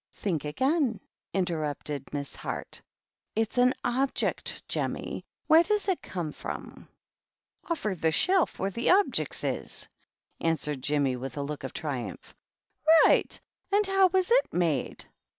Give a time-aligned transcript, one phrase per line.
[0.23, 0.99] "Think again,"
[1.31, 2.81] interrupted Miss Heart."
[3.35, 5.25] It's an Object J Jemmy.
[5.45, 6.87] Where does it come from
[7.69, 9.87] ?""Offer the shelf where the Objic's is,"
[10.39, 12.33] answered Jemmy, with a look of triumph."
[13.05, 13.39] Right.
[13.71, 15.05] And how was it made